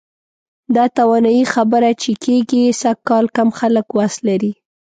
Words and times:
د 0.75 0.77
توانایي 0.97 1.45
خبره 1.53 1.89
چې 2.01 2.11
کېږي، 2.23 2.63
سږکال 2.81 3.25
کم 3.35 3.49
خلک 3.59 3.85
وس 3.97 4.13
لري. 4.27 4.51